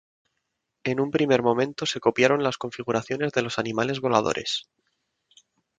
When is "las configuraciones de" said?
2.41-3.43